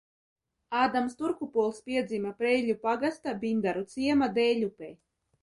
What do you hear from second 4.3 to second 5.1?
Dēļupē.